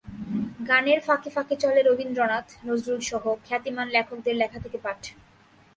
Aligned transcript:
গানের 0.67 0.99
ফাঁকে 0.99 1.29
ফাঁকে 1.29 1.55
চলে 1.55 1.81
রবীন্দ্রনাথ, 1.81 2.47
নজরুলসহ 2.65 3.23
খ্যাতিমান 3.45 3.87
লেখকদের 3.89 4.35
লেখা 4.35 4.59
থেকে 4.59 4.77
পাঠ। 4.77 5.01